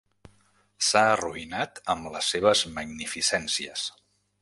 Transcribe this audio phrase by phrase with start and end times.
[0.87, 3.89] S'ha arruïnat amb les seves magnificències.